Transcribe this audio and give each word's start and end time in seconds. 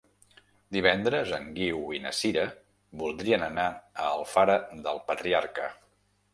Divendres 0.77 1.33
en 1.39 1.45
Guiu 1.57 1.83
i 1.97 1.99
na 2.07 2.15
Sira 2.21 2.47
voldrien 3.03 3.47
anar 3.51 3.69
a 3.75 4.11
Alfara 4.17 4.59
del 4.89 5.07
Patriarca. 5.13 5.73